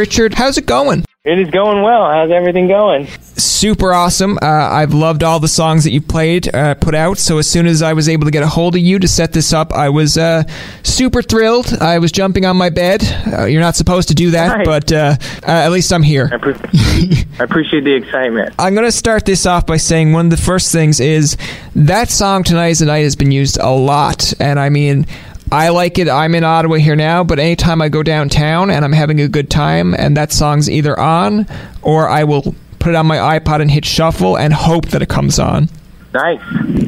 [0.00, 1.04] Richard, how's it going?
[1.24, 2.10] It is going well.
[2.10, 3.06] How's everything going?
[3.36, 4.38] Super awesome.
[4.40, 7.18] Uh, I've loved all the songs that you played, uh, put out.
[7.18, 9.34] So as soon as I was able to get a hold of you to set
[9.34, 10.44] this up, I was uh,
[10.82, 11.74] super thrilled.
[11.82, 13.02] I was jumping on my bed.
[13.30, 14.64] Uh, you're not supposed to do that, Right.
[14.64, 16.30] but uh, uh, at least I'm here.
[16.32, 16.54] I, pre-
[17.38, 18.54] I appreciate the excitement.
[18.58, 21.36] I'm going to start this off by saying one of the first things is
[21.76, 24.32] that song Tonight is the Night has been used a lot.
[24.40, 25.04] And I mean,
[25.52, 26.08] I like it.
[26.08, 29.50] I'm in Ottawa here now, but anytime I go downtown and I'm having a good
[29.50, 31.46] time and that song's either on
[31.82, 35.08] or I will put it on my iPod and hit shuffle and hope that it
[35.08, 35.68] comes on.
[36.12, 36.40] Nice.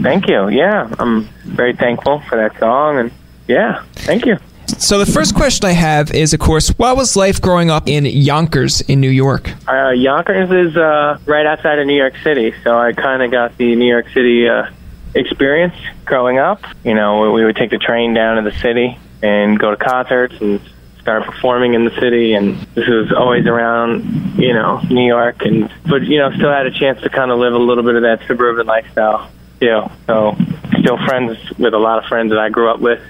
[0.03, 0.49] Thank you.
[0.49, 3.13] Yeah, I'm very thankful for that song, and
[3.47, 4.39] yeah, thank you.
[4.67, 8.05] So the first question I have is, of course, what was life growing up in
[8.05, 9.51] Yonkers in New York?
[9.69, 13.57] Uh, Yonkers is uh, right outside of New York City, so I kind of got
[13.59, 14.71] the New York City uh,
[15.15, 15.75] experience
[16.05, 16.63] growing up.
[16.85, 20.35] You know, we would take the train down to the city and go to concerts
[20.41, 20.61] and
[21.01, 22.35] start performing in the city.
[22.35, 26.67] And this was always around, you know, New York, and but you know, still had
[26.67, 29.31] a chance to kind of live a little bit of that suburban lifestyle.
[29.61, 29.83] too.
[30.07, 30.37] so
[30.81, 33.01] still friends with a lot of friends that I grew up with.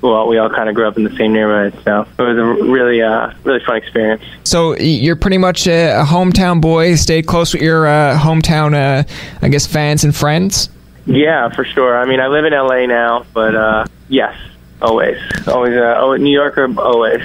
[0.00, 2.44] Well, we all kind of grew up in the same neighborhood, so it was a
[2.44, 4.20] really, uh, really fun experience.
[4.42, 9.04] So you're pretty much a, hometown boy, stayed close with your uh, hometown, uh,
[9.42, 10.70] I guess, fans and friends?
[11.06, 11.96] Yeah, for sure.
[11.98, 14.36] I mean, I live in LA now, but uh, yes,
[14.80, 17.22] always, always, uh, oh, New Yorker, always.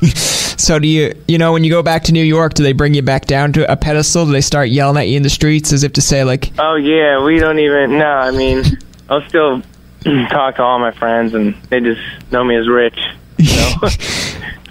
[0.60, 2.92] So do you, you know, when you go back to New York, do they bring
[2.92, 4.26] you back down to a pedestal?
[4.26, 6.74] Do they start yelling at you in the streets as if to say, like, Oh
[6.74, 7.98] yeah, we don't even.
[7.98, 8.62] No, I mean,
[9.08, 9.62] I'll still
[10.28, 12.98] talk to all my friends, and they just know me as Rich.
[13.42, 13.88] So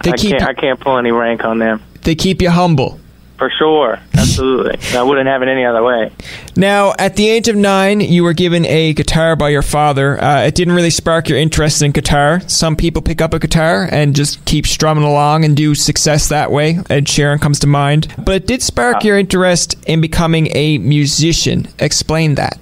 [0.04, 3.00] they I keep can't, I can't pull any rank on them they keep you humble?
[3.40, 3.98] For sure.
[4.14, 6.12] Absolutely, I wouldn't have it any other way.
[6.56, 10.22] Now, at the age of nine, you were given a guitar by your father.
[10.22, 12.42] Uh, it didn't really spark your interest in guitar.
[12.42, 16.52] Some people pick up a guitar and just keep strumming along and do success that
[16.52, 16.80] way.
[16.90, 18.14] Ed Sheeran comes to mind.
[18.18, 21.68] But it did spark your interest in becoming a musician.
[21.80, 22.60] Explain that.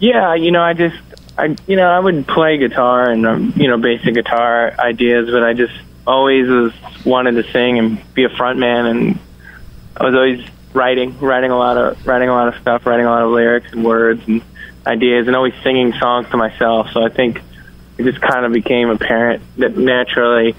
[0.00, 0.96] Yeah, you know, I just,
[1.38, 5.44] I, you know, I would play guitar and um, you know, basic guitar ideas, but
[5.44, 5.74] I just
[6.06, 6.72] always was
[7.04, 9.18] wanted to sing and be a front man, and
[9.96, 13.10] I was always writing, writing a lot of, writing a lot of stuff, writing a
[13.10, 14.42] lot of lyrics and words and
[14.86, 16.88] ideas, and always singing songs to myself.
[16.92, 17.40] So I think
[17.98, 20.54] it just kind of became apparent that naturally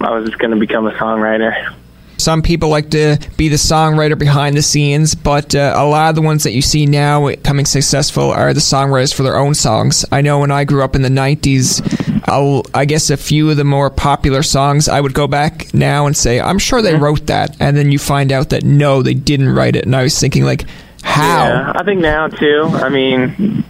[0.00, 1.74] I was just going to become a songwriter.
[2.18, 6.16] Some people like to be the songwriter behind the scenes, but uh, a lot of
[6.16, 10.04] the ones that you see now coming successful are the songwriters for their own songs.
[10.10, 13.56] I know when I grew up in the 90s, I'll, I guess a few of
[13.56, 17.26] the more popular songs, I would go back now and say, I'm sure they wrote
[17.26, 17.56] that.
[17.60, 19.84] And then you find out that no, they didn't write it.
[19.84, 20.64] And I was thinking, like,
[21.06, 21.48] how?
[21.48, 22.68] Yeah, I think now too.
[22.72, 23.64] I mean,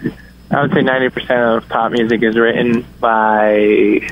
[0.51, 4.11] I would say ninety percent of pop music is written by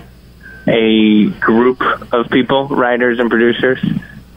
[0.66, 1.80] a group
[2.12, 3.82] of people, writers and producers,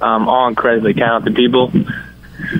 [0.01, 1.71] um, all incredibly talented people.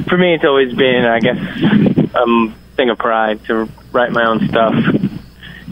[0.08, 4.48] For me, it's always been, I guess, a thing of pride to write my own
[4.50, 4.74] stuff.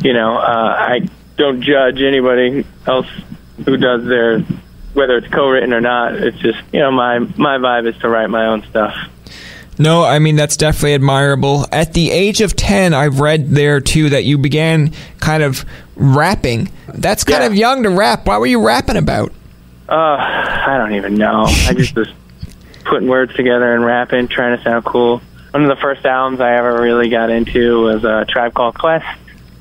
[0.03, 3.07] You know, uh, I don't judge anybody else
[3.65, 4.39] who does their,
[4.93, 6.15] whether it's co-written or not.
[6.15, 8.93] It's just, you know, my my vibe is to write my own stuff.
[9.77, 11.65] No, I mean that's definitely admirable.
[11.71, 15.65] At the age of 10, I've read there too that you began kind of
[15.97, 16.69] rapping.
[16.93, 17.47] That's kind Yeah.
[17.47, 18.25] of young to rap.
[18.27, 19.33] What were you rapping about?
[19.87, 21.45] Uh, I don't even know.
[21.45, 22.11] I just was
[22.85, 25.21] putting words together and rapping, trying to sound cool.
[25.51, 29.05] One of the first albums I ever really got into was a Tribe Called Quest,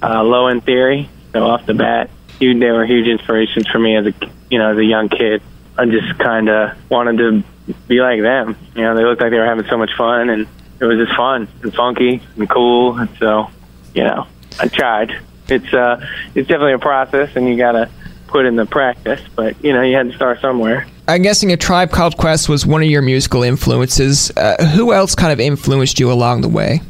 [0.03, 1.09] uh, Low End Theory.
[1.33, 4.15] So off the bat, they were huge inspirations for me as a
[4.51, 5.43] you know as a young kid.
[5.77, 7.45] I just kind of wanted to
[7.89, 8.57] be like them.
[8.75, 10.47] You know, they looked like they were having so much fun, and
[10.81, 12.99] it was just fun and funky and cool.
[12.99, 13.51] And so,
[13.95, 14.27] you know,
[14.59, 15.21] I tried.
[15.49, 17.91] It's uh, it's definitely a process, and you gotta
[18.27, 19.21] put in the practice.
[19.35, 20.87] But you know, you had to start somewhere.
[21.07, 24.31] I'm guessing a Tribe Called Quest was one of your musical influences.
[24.37, 26.81] Uh, who else kind of influenced you along the way?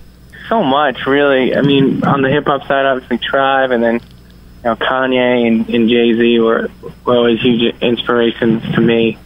[0.49, 1.57] So much, really.
[1.57, 5.69] I mean, on the hip hop side, obviously Tribe, and then you know Kanye and,
[5.69, 6.69] and Jay Z were,
[7.05, 9.19] were always huge inspirations to me.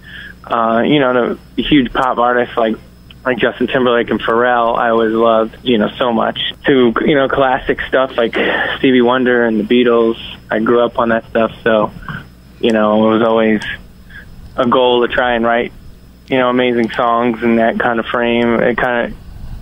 [0.44, 2.76] Uh, you know, the, the huge pop artists like
[3.24, 6.38] like Justin Timberlake and Pharrell, I always loved, you know, so much.
[6.64, 8.34] To you know, classic stuff like
[8.78, 10.16] Stevie Wonder and the Beatles.
[10.50, 11.92] I grew up on that stuff, so
[12.60, 13.62] you know, it was always
[14.56, 15.72] a goal to try and write,
[16.26, 18.54] you know, amazing songs in that kind of frame.
[18.54, 19.18] It kind of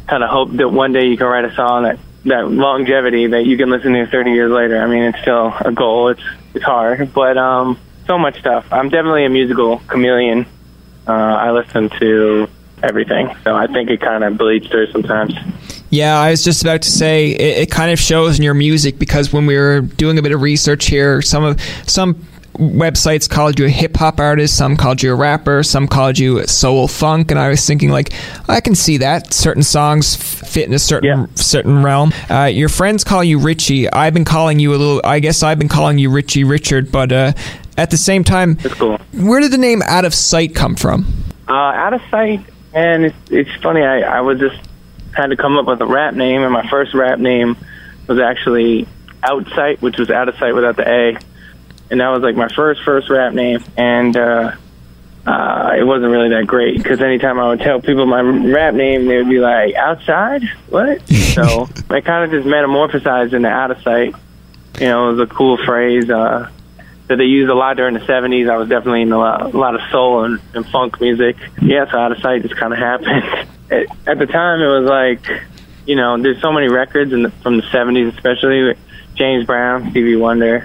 [0.09, 3.47] kind of hope that one day you can write a song that that longevity that
[3.47, 4.81] you can listen to 30 years later.
[4.81, 6.09] I mean, it's still a goal.
[6.09, 6.23] It's
[6.55, 8.67] it's hard, but um, so much stuff.
[8.73, 10.47] I'm definitely a musical chameleon.
[11.07, 12.49] Uh, I listen to
[12.83, 15.35] everything, so I think it kind of bleeds through sometimes.
[15.91, 18.99] Yeah, I was just about to say it, it kind of shows in your music
[18.99, 22.27] because when we were doing a bit of research here, some of some
[22.59, 26.47] websites called you a hip hop artist, some called you a rapper, some called you
[26.47, 28.13] soul funk, and I was thinking like
[28.49, 31.27] I can see that certain songs fit in a certain Yeah.
[31.35, 32.13] certain realm.
[32.31, 33.91] Uh, your friends call you Richie.
[33.93, 35.01] I've been calling you a little.
[35.05, 37.33] I guess I've been calling you Richie Richard, but uh,
[37.77, 38.99] at the same time, cool.
[39.13, 41.07] where did the name Outasight come from?
[41.49, 42.41] Uh, out of sight,
[42.75, 43.83] and it's, it's funny.
[43.83, 44.59] I, I was just
[45.15, 47.57] had to come up with a rap name, and my first rap name
[48.07, 48.87] was actually
[49.23, 51.19] Outsight, which was out of sight without the A,
[51.91, 54.53] and that was like my first first rap name, and uh,
[55.27, 59.07] uh, it wasn't really that great because anytime I would tell people my rap name,
[59.07, 63.83] they would be like, "Outside, what?" so I kind of just metamorphosized into out of
[63.83, 64.15] sight.
[64.79, 66.11] You know, it was a cool phrase.
[66.11, 66.51] Uh,
[67.09, 68.51] that they used a lot during the 70s.
[68.51, 71.37] I was definitely in a lot, a lot of soul and, and funk music.
[71.63, 73.49] Yeah, so out of sight just kind of happened.
[73.71, 75.43] At, at the time, it was like,
[75.87, 78.79] you know, there's so many records in the, from the 70s, especially with
[79.17, 80.65] James Brown, Stevie Wonder,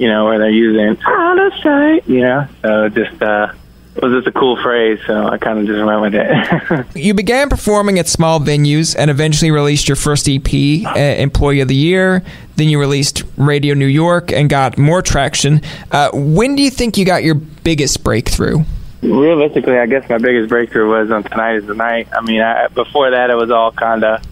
[0.00, 2.08] you know, where they're using out of sight.
[2.08, 3.52] You know, so just uh,
[3.94, 4.98] it was just a cool phrase.
[5.06, 6.86] So I kind of just went with it.
[6.96, 10.48] You began performing at small venues and eventually released your first EP,
[10.86, 12.22] uh, Employee of the Year.
[12.56, 15.60] Then you released Radio New York and got more traction.
[15.90, 18.64] Uh, when do you think you got your biggest breakthrough?
[19.02, 22.08] Realistically, I guess my biggest breakthrough was on Tonight is the Night.
[22.12, 24.22] I mean, I, before that, it was all kind of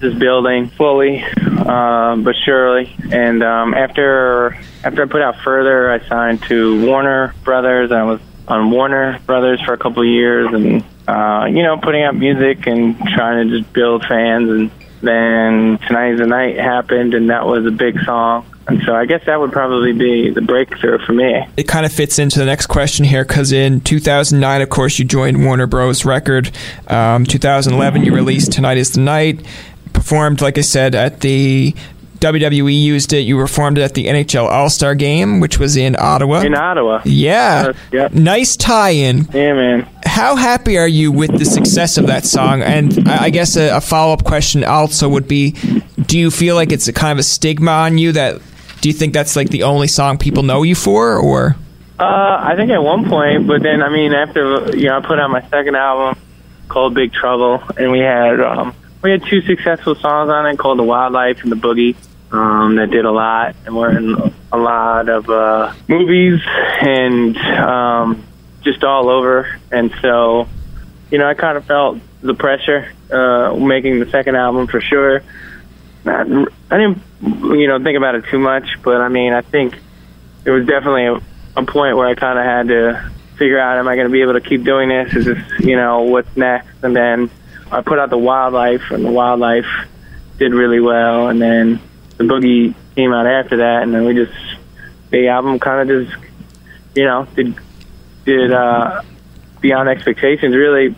[0.00, 2.94] just building slowly, um, but surely.
[3.10, 7.92] And um, after after I put out further, I signed to Warner Brothers.
[7.92, 12.02] I was on Warner Brothers for a couple of years, and uh, you know, putting
[12.02, 14.50] out music and trying to just build fans.
[14.50, 14.70] And
[15.00, 18.46] then Tonight is the Night happened, and that was a big song.
[18.68, 21.46] And so I guess that would probably be the breakthrough for me.
[21.56, 25.04] It kind of fits into the next question here because in 2009, of course, you
[25.04, 26.04] joined Warner Bros.
[26.04, 26.50] Record.
[26.88, 29.46] Um, 2011, you released Tonight is the Night.
[29.92, 31.74] Performed, like I said, at the
[32.18, 33.20] WWE used it.
[33.20, 36.40] You performed it at the NHL All Star Game, which was in Ottawa.
[36.40, 37.02] In Ottawa.
[37.04, 37.66] yeah.
[37.66, 38.12] Yes, yep.
[38.12, 39.24] Nice tie in.
[39.32, 39.88] Yeah, man.
[40.04, 42.62] How happy are you with the success of that song?
[42.62, 45.52] And I I guess a, a follow up question also would be
[46.06, 48.40] do you feel like it's a kind of a stigma on you that
[48.80, 51.56] do you think that's like the only song people know you for or
[51.98, 52.04] Uh,
[52.40, 55.30] I think at one point, but then I mean, after you know, I put out
[55.30, 56.16] my second album
[56.68, 58.74] called Big Trouble, and we had um,
[59.06, 61.94] we had two successful songs on it called The Wildlife and The Boogie.
[62.32, 68.26] Um, that did a lot, and we're in a lot of uh, movies and um,
[68.62, 69.60] just all over.
[69.70, 70.48] And so,
[71.12, 75.22] you know, I kind of felt the pressure uh, making the second album for sure.
[76.04, 76.26] Not,
[76.68, 79.78] I didn't, you know, think about it too much, but I mean, I think
[80.44, 83.86] it was definitely a, a point where I kind of had to figure out, am
[83.86, 85.14] I going to be able to keep doing this?
[85.14, 86.82] Is this, you know, what's next?
[86.82, 87.30] And then
[87.70, 89.66] I put out the wildlife, and the wildlife
[90.38, 91.28] did really well.
[91.28, 91.80] And then
[92.16, 94.32] the boogie came out after that, and then we just
[95.10, 96.16] the album kind of just,
[96.94, 97.54] you know, did
[98.24, 99.02] did uh,
[99.60, 100.54] beyond expectations.
[100.54, 100.94] Really,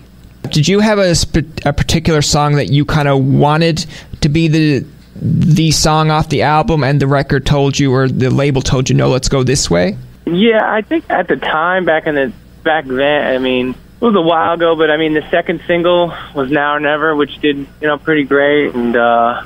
[0.51, 3.87] did you have a, sp- a particular song that you kind of wanted
[4.21, 4.87] to be the
[5.21, 8.95] the song off the album and the record told you or the label told you
[8.95, 12.33] no let's go this way Yeah, I think at the time back in the
[12.63, 16.15] back then, I mean, it was a while ago, but I mean, the second single
[16.33, 19.43] was Now or Never, which did you know pretty great, and uh,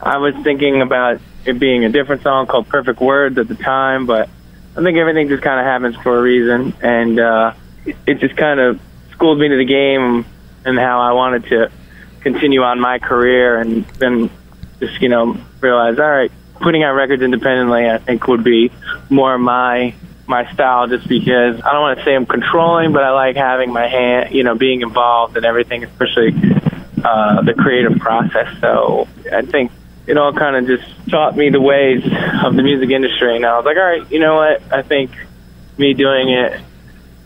[0.00, 4.06] I was thinking about it being a different song called Perfect Words at the time,
[4.06, 4.28] but
[4.76, 7.54] I think everything just kind of happens for a reason, and uh,
[7.86, 8.80] it, just kind of
[9.12, 10.26] schooled me to the game
[10.64, 11.70] and how I wanted to
[12.20, 14.28] continue on my career, and then
[14.80, 18.72] just you know realize, all right, putting out records independently, I think would be
[19.08, 19.94] more my
[20.26, 23.72] my style, just because I don't want to say I'm controlling, but I like having
[23.72, 26.34] my hand, you know, being involved in everything, especially
[27.04, 28.58] uh, the creative process.
[28.60, 29.70] So I think
[30.06, 32.02] it all kind of just taught me the ways
[32.44, 34.62] of the music industry, and I was like, all right, you know what?
[34.72, 35.10] I think
[35.76, 36.60] me doing it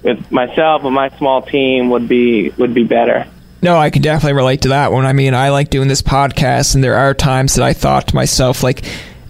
[0.02, 3.26] with myself and my small team would be would be better.
[3.61, 5.05] No, I can definitely relate to that one.
[5.05, 8.14] I mean, I like doing this podcast, and there are times that I thought to
[8.14, 8.85] myself, like,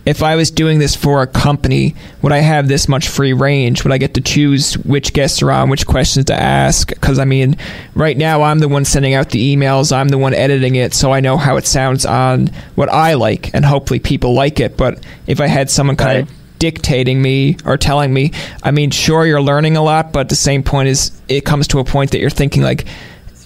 [0.09, 3.85] if I was doing this for a company, would I have this much free range?
[3.85, 6.89] Would I get to choose which guests are on, which questions to ask?
[6.89, 7.59] Because, I mean,
[7.95, 11.13] right now I'm the one sending out the emails, I'm the one editing it, so
[11.13, 14.79] I know how it sounds on what I like, and hopefully people like it.
[14.79, 19.27] But if I had someone kind of dictating me or telling me, I mean, sure,
[19.27, 22.19] you're learning a lot, but the same point is, it comes to a point that
[22.21, 22.87] you're thinking, like,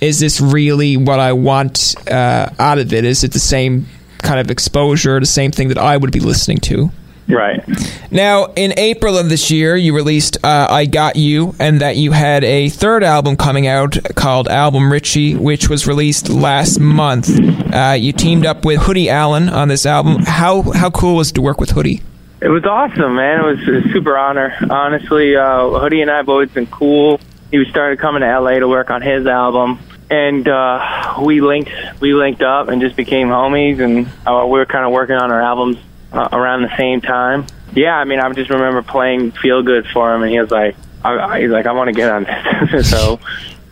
[0.00, 3.04] is this really what I want uh, out of it?
[3.04, 3.88] Is it the same
[4.22, 6.90] kind of exposure, the same thing that I would be listening to?
[7.28, 7.62] Right.
[8.10, 12.12] Now, in April of this year, you released uh, I Got You, and that you
[12.12, 17.30] had a third album coming out called Album Richie, which was released last month.
[17.72, 20.22] Uh, you teamed up with Hoodie Allen on this album.
[20.24, 22.02] How, how cool was it to work with Hoodie?
[22.40, 23.40] It was awesome, man.
[23.40, 24.52] It was a super honor.
[24.68, 27.20] Honestly, uh, Hoodie and I have always been cool.
[27.52, 29.78] He was started coming to LA to work on his album,
[30.12, 33.80] and uh, we linked we linked up and just became homies.
[33.82, 35.78] And uh, we were kind of working on our albums
[36.12, 37.46] uh, around the same time.
[37.74, 40.76] Yeah, I mean, I just remember playing "Feel Good" for him, and he was like,
[41.02, 43.18] I, I, "He's like, I want to get on this." so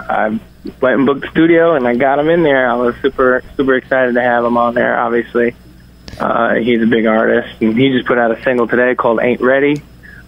[0.01, 0.41] I
[0.81, 2.71] went and booked the studio, and I got him in there.
[2.71, 4.99] I was super super excited to have him on there.
[4.99, 5.55] Obviously
[6.19, 9.41] uh, he's a big artist, and he just put out a single today called "Ain't
[9.41, 9.83] Ready,"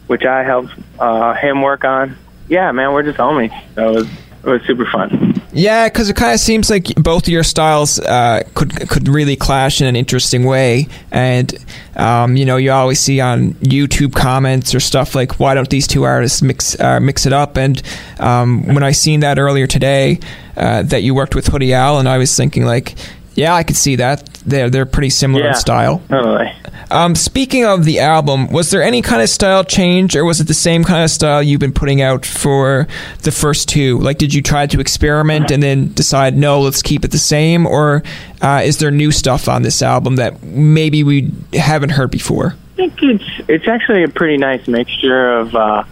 [0.07, 2.17] which I helped uh, him work on.
[2.49, 3.53] Yeah, man, we're just homies.
[3.75, 4.09] So it was,
[4.45, 5.42] it was super fun.
[5.53, 9.37] Yeah, because it kind of seems like both of your styles uh, could could really
[9.37, 11.55] clash in an interesting way, and
[11.95, 15.87] um, you know you always see on YouTube comments or stuff like, "Why don't these
[15.87, 17.83] two artists mix uh, mix it up?" And
[18.19, 20.21] um, when I seen that earlier today,
[20.57, 22.95] uh, that you worked with Hoodie Allen, I was thinking like,
[23.35, 24.27] yeah, I could see that.
[24.47, 26.03] They're they're pretty similar yeah, in style.
[26.09, 26.53] Totally.
[26.93, 30.47] Um, speaking of the album, was there any kind of style change, or was it
[30.47, 32.87] the same kind of style you've been putting out for
[33.23, 33.99] the first two?
[33.99, 37.67] Like, did you try to experiment and then decide no, let's keep it the same,
[37.67, 38.03] or
[38.43, 42.57] uh, is there new stuff on this album that maybe we haven't heard before?
[42.75, 45.55] I think it's it's actually a pretty nice mixture of.
[45.55, 45.85] Uh,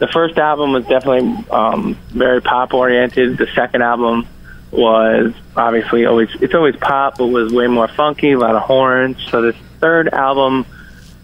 [0.00, 3.38] the first album was definitely um, very pop oriented.
[3.38, 4.26] The second album
[4.72, 9.16] was obviously always it's always pop, but was way more funky, a lot of horns.
[9.30, 10.64] So this third album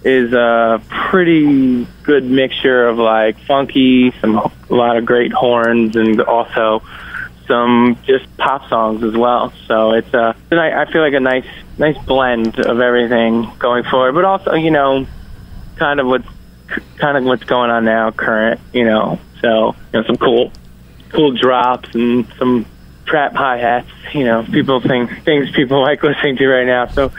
[0.04, 6.20] is a pretty good mixture of like funky, some a lot of great horns, and
[6.20, 6.82] also
[7.46, 9.52] some just pop songs as well.
[9.66, 11.46] So it's a I feel like a nice
[11.78, 15.06] nice blend of everything going forward, but also you know
[15.76, 16.28] kind of what's
[16.96, 18.60] kind of what's going on now, current.
[18.72, 20.52] You know, so you know some cool
[21.10, 22.66] cool drops and some
[23.06, 23.88] trap hi hats.
[24.12, 26.86] You know, people think things people like listening to right now.
[26.88, 27.12] So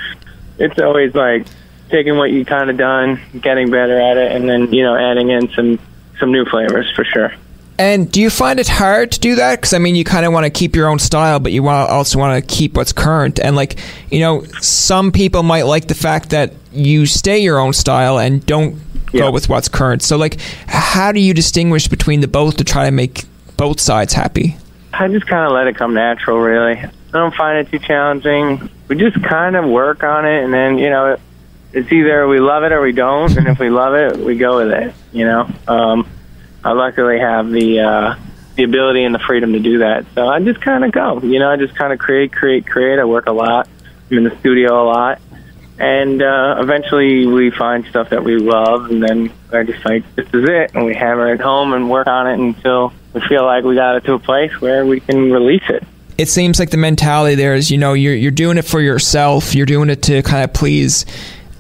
[0.60, 1.46] it's always like
[1.90, 5.30] taking what you kind of done, getting better at it, and then you know adding
[5.30, 5.80] in some
[6.20, 7.34] some new flavors for sure.
[7.80, 9.56] And do you find it hard to do that?
[9.56, 11.90] Because I mean, you kind of want to keep your own style, but you want
[11.90, 13.40] also want to keep what's current.
[13.40, 13.80] And like,
[14.12, 18.46] you know, some people might like the fact that you stay your own style and
[18.46, 18.82] don't
[19.14, 19.22] yeah.
[19.22, 20.02] go with what's current.
[20.02, 23.24] So like, how do you distinguish between the both to try to make
[23.56, 24.58] both sides happy?
[24.92, 26.84] I just kind of let it come natural, really.
[27.10, 28.70] I don't find it too challenging.
[28.88, 31.18] We just kind of work on it, and then, you know,
[31.74, 34.58] it's either we love it or we don't, and if we love it, we go
[34.58, 35.50] with it, you know?
[35.68, 36.08] Um,
[36.64, 38.16] I luckily have the, uh,
[38.56, 40.06] the ability and the freedom to do that.
[40.14, 43.00] So I just kind of go, you know, I just kind of create, create, create.
[43.00, 43.70] I work a lot.
[44.12, 45.22] I'm in the studio a lot.
[45.80, 50.28] And uh, eventually we find stuff that we love, and then I just like, this
[50.28, 50.76] is it.
[50.76, 53.96] And we hammer it home and work on it until we feel like we got
[53.96, 55.84] it to a place where we can release it.
[56.20, 59.56] It seems like the mentality there is, you know, you're you're doing it for yourself.
[59.56, 61.06] You're doing it to kind of please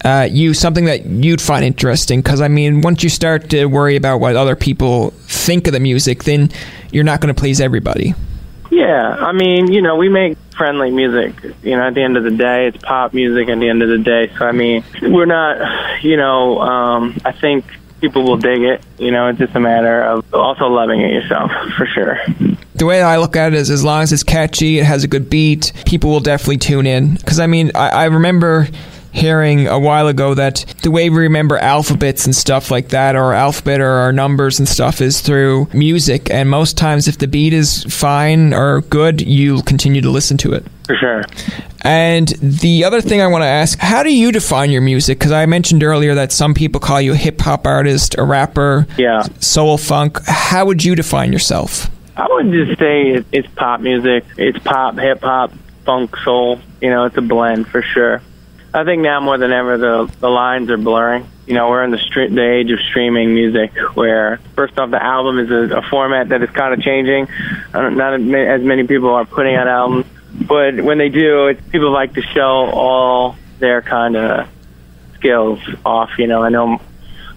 [0.03, 2.19] uh, you, something that you'd find interesting.
[2.19, 5.79] Because I mean, once you start to worry about what other people think of the
[5.79, 6.49] music, then
[6.91, 8.13] you're not going to please everybody.
[8.69, 11.33] Yeah, I mean, you know, we make friendly music.
[11.63, 13.47] You know, at the end of the day, it's pop music.
[13.47, 17.31] At the end of the day, so I mean, we're not, you know, um, I
[17.31, 17.63] think
[18.01, 18.81] people will dig it.
[18.97, 22.19] You know, it's just a matter of also loving it yourself, for sure.
[22.79, 25.07] The way I look at it is, as long as it's catchy, it has a
[25.07, 27.15] good beat, people will definitely tune in.
[27.15, 28.69] Because I mean, I, I remember
[29.11, 33.33] hearing a while ago that the way we remember alphabets and stuff like that, or
[33.33, 36.29] alphabet or our numbers and stuff, is through music.
[36.31, 40.53] And most times, if the beat is fine or good, you'll continue to listen to
[40.53, 40.65] it.
[40.85, 41.23] For sure.
[41.81, 45.19] And the other thing I want to ask, how do you define your music?
[45.19, 48.87] Because I mentioned earlier that some people call you a hip hop artist, a rapper,
[48.97, 49.23] yeah.
[49.39, 50.19] soul funk.
[50.25, 51.89] How would you define yourself?
[52.19, 54.25] I would just say it's pop music.
[54.37, 55.53] It's pop, hip hop,
[55.85, 56.59] funk, soul.
[56.81, 58.21] You know, it's a blend for sure.
[58.73, 61.25] I think now more than ever the the lines are blurring.
[61.47, 65.01] You know, we're in the stre- the age of streaming music, where first off, the
[65.01, 67.29] album is a, a format that is kind of changing.
[67.73, 70.05] Not as many people are putting out albums,
[70.45, 74.47] but when they do, it's, people like to show all their kind of
[75.15, 76.19] skills off.
[76.19, 76.81] You know, I know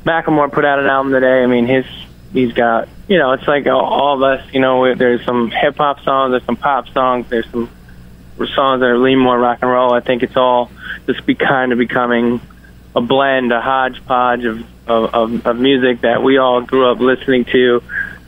[0.05, 1.43] Macklemore put out an album today.
[1.43, 1.87] I mean, his
[2.33, 4.55] he's got you know, it's like all of us.
[4.55, 7.69] You know, there's some hip hop songs, there's some pop songs, there's some
[8.39, 9.93] songs that are lean more rock and roll.
[9.93, 10.71] I think it's all
[11.07, 12.41] just be kind of becoming
[12.97, 17.45] a blend, a hodgepodge of, of, of, of music that we all grew up listening
[17.47, 17.83] to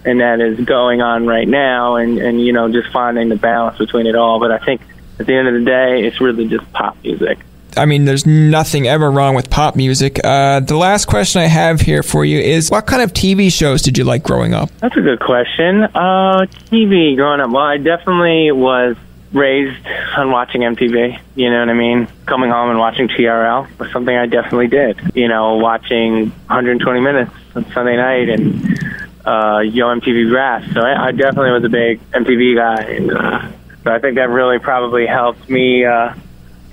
[0.05, 3.79] and that is going on right now and, and, you know, just finding the balance
[3.79, 4.39] between it all.
[4.39, 4.83] But I think
[5.19, 7.39] at the end of the day, it's really just pop music.
[7.77, 10.21] I mean, there's nothing ever wrong with pop music.
[10.25, 13.83] Uh, the last question I have here for you is what kind of TV shows
[13.83, 14.71] did you like growing up?
[14.79, 15.85] That's a good question.
[15.85, 17.51] Uh, TV growing up.
[17.51, 18.97] Well, I definitely was
[19.33, 21.19] raised on watching MTV.
[21.35, 22.09] You know what I mean?
[22.27, 25.01] Coming home and watching TRL was something I definitely did.
[25.15, 28.79] You know, watching 120 minutes on Sunday night and
[29.25, 30.73] uh, Yo MTV Raps.
[30.73, 33.49] So I, I definitely was a big MTV guy, and uh,
[33.83, 36.15] so I think that really probably helped me uh,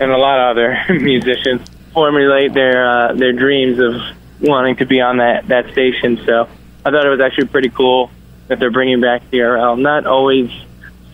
[0.01, 1.62] and a lot of other musicians
[1.93, 4.01] formulate their uh, their dreams of
[4.41, 6.20] wanting to be on that that station.
[6.25, 6.50] So
[6.86, 8.10] I thought it was actually pretty cool
[8.48, 9.79] that they're bringing back TRL.
[9.79, 10.50] Not always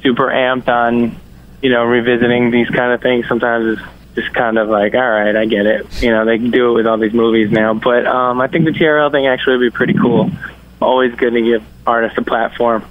[0.02, 1.20] super amped on
[1.62, 3.28] you know revisiting these kind of things.
[3.28, 6.02] Sometimes it's just kind of like, all right, I get it.
[6.02, 7.74] You know, they can do it with all these movies now.
[7.74, 10.32] But um, I think the TRL thing actually would be pretty cool.
[10.82, 12.84] Always good to give artists a platform.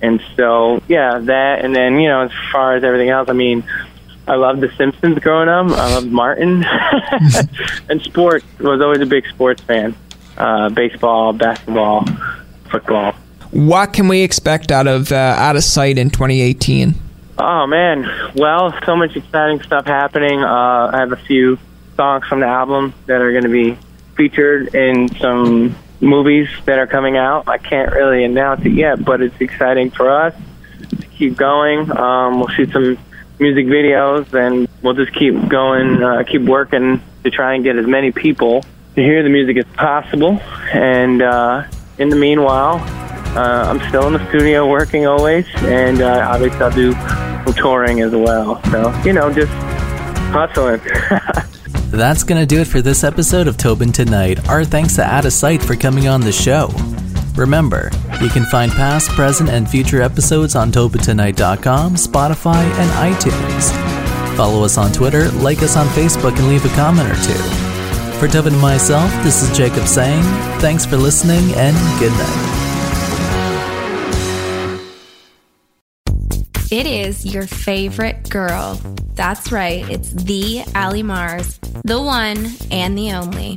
[0.00, 1.64] And so, yeah, that.
[1.64, 3.62] And then, you know, as far as everything else, I mean,
[4.28, 5.70] I loved The Simpsons growing up.
[5.70, 6.62] I loved Martin.
[7.88, 8.44] and sports.
[8.60, 9.96] was always a big sports fan.
[10.36, 12.04] Uh, baseball, basketball,
[12.70, 13.14] football.
[13.50, 16.94] What can we expect out of uh, Outasight in 2018?
[17.38, 20.42] Oh man, well, so much exciting stuff happening.
[20.42, 21.58] Uh, I have a few
[21.96, 23.78] songs from the album that are going to be
[24.16, 27.48] featured in some movies that are coming out.
[27.48, 30.34] I can't really announce it yet, but it's exciting for us
[30.90, 31.90] to keep going.
[31.96, 32.98] Um, we'll shoot some
[33.38, 37.86] music videos, and we'll just keep going, uh, keep working to try and get as
[37.86, 38.62] many people
[38.94, 40.40] to hear the music as possible.
[40.72, 41.64] And uh,
[41.98, 42.76] in the meanwhile,
[43.36, 48.00] uh, I'm still in the studio working always, and uh, obviously I'll do some touring
[48.00, 48.62] as well.
[48.70, 49.52] So you know, just
[50.32, 50.80] hustling.
[51.90, 54.46] That's going to do it for this episode of Tobin Tonight.
[54.48, 56.68] Our thanks to Outasight for coming on the show.
[57.38, 57.88] Remember,
[58.20, 64.36] you can find past, present, and future episodes on TobinTonight.com, Spotify, and iTunes.
[64.36, 67.40] Follow us on Twitter, like us on Facebook, and leave a comment or two.
[68.18, 70.24] For Tobin and myself, this is Jacob saying
[70.60, 72.54] thanks for listening and good night.
[76.72, 78.80] It is your favorite girl.
[79.14, 83.56] That's right, it's the Ali Mars, the one and the only.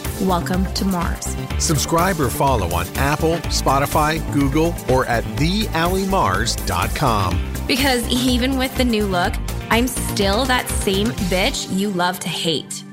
[0.21, 1.35] Welcome to Mars.
[1.57, 7.53] Subscribe or follow on Apple, Spotify, Google, or at theallymars.com.
[7.67, 9.33] Because even with the new look,
[9.71, 12.83] I'm still that same bitch you love to hate.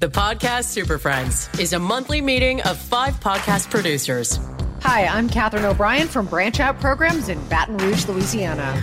[0.00, 4.40] The Podcast Super Friends is a monthly meeting of five podcast producers.
[4.80, 8.82] Hi, I'm Katherine O'Brien from Branch Out Programs in Baton Rouge, Louisiana.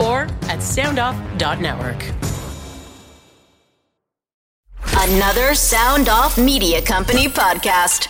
[0.00, 2.04] or at soundoff.network.
[5.02, 8.08] Another Sound Off Media Company podcast.